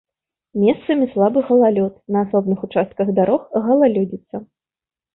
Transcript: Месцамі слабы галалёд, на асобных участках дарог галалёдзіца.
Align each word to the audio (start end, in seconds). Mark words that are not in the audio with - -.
Месцамі 0.63 1.05
слабы 1.11 1.39
галалёд, 1.51 1.93
на 2.17 2.25
асобных 2.25 2.59
участках 2.71 3.15
дарог 3.23 3.41
галалёдзіца. 3.71 4.47